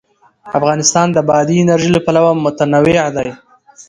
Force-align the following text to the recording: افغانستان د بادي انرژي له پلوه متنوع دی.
افغانستان 0.59 1.07
د 1.13 1.17
بادي 1.29 1.55
انرژي 1.61 1.89
له 1.93 1.99
پلوه 2.05 2.31
متنوع 2.45 3.05
دی. 3.15 3.29